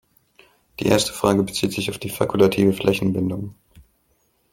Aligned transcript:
Die 0.79 0.87
erste 0.87 1.13
Frage 1.13 1.43
bezieht 1.43 1.73
sich 1.73 1.91
auf 1.91 1.99
die 1.99 2.09
fakultative 2.09 2.73
Flächenbindung. 2.73 3.53